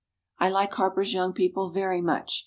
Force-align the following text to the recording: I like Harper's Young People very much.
I 0.39 0.49
like 0.49 0.73
Harper's 0.73 1.13
Young 1.13 1.31
People 1.31 1.69
very 1.69 2.01
much. 2.01 2.39